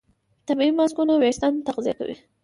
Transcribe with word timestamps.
طبیعي 0.47 0.71
ماسکونه 0.79 1.13
وېښتيان 1.17 1.53
تغذیه 1.67 1.93
کوي. 1.99 2.15